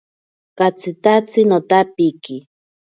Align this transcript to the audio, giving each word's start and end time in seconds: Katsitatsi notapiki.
Katsitatsi 0.57 1.39
notapiki. 1.49 2.35